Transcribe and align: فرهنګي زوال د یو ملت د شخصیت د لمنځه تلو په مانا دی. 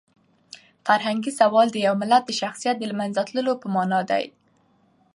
فرهنګي 0.85 1.31
زوال 1.39 1.67
د 1.71 1.77
یو 1.85 1.93
ملت 2.01 2.23
د 2.27 2.31
شخصیت 2.41 2.75
د 2.79 2.83
لمنځه 2.91 3.21
تلو 3.27 3.53
په 3.61 3.67
مانا 3.75 4.01
دی. 4.11 4.25